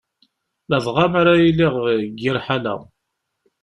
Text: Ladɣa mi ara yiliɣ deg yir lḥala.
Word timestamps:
Ladɣa 0.69 1.05
mi 1.11 1.17
ara 1.19 1.33
yiliɣ 1.43 1.73
deg 1.99 2.13
yir 2.21 2.35
lḥala. 2.41 2.75